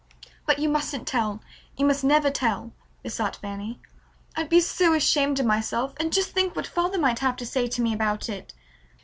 "But 0.47 0.57
you 0.57 0.67
mustn't 0.67 1.07
tell. 1.07 1.41
You 1.77 1.85
must 1.85 2.03
never 2.03 2.31
tell," 2.31 2.73
besought 3.03 3.35
Fanny. 3.35 3.79
"I'd 4.35 4.49
be 4.49 4.59
so 4.59 4.95
ashamed 4.95 5.39
of 5.39 5.45
myself, 5.45 5.93
and 5.99 6.11
just 6.11 6.31
think 6.31 6.55
what 6.55 6.65
father 6.65 6.97
might 6.97 7.19
have 7.19 7.35
to 7.35 7.45
say 7.45 7.67
to 7.67 7.81
me 7.83 7.93
about 7.93 8.27
it!" 8.27 8.51